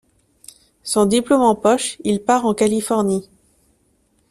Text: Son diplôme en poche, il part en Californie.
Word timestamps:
Son 0.81 1.05
diplôme 1.05 1.43
en 1.43 1.53
poche, 1.53 1.97
il 2.03 2.23
part 2.23 2.47
en 2.47 2.55
Californie. 2.55 3.29